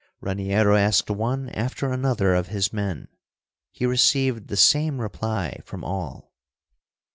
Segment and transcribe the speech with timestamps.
[0.19, 3.07] Raniero asked one after another of his men.
[3.71, 6.33] He received the same reply from all.